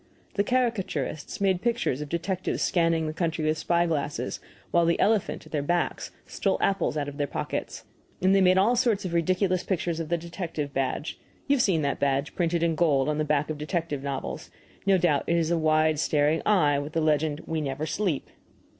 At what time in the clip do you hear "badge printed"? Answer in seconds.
11.99-12.63